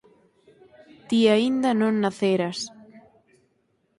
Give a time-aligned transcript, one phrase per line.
[1.07, 2.59] Ti aínda non naceras.